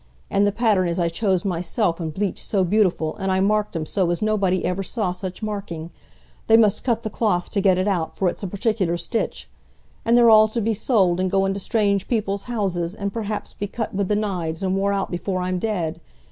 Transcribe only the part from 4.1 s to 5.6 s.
nobody ever saw such